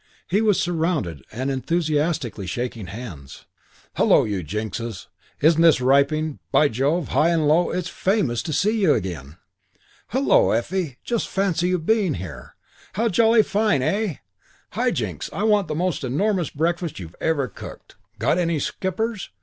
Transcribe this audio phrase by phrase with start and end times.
[0.27, 3.45] He was surrounded and enthusiastically shaking hands.
[3.97, 5.05] "Hullo, you Jinkses!
[5.41, 6.39] Isn't this ripping?
[6.51, 9.37] By Jove, High and Low it's famous to see you again.
[10.07, 10.97] Hullo, Effie!
[11.03, 12.55] Just fancy you being here!
[12.93, 14.15] How jolly fine, eh?
[14.71, 17.95] High Jinks, I want the most enormous breakfast you've ever cooked.
[18.17, 19.29] Got any kippers?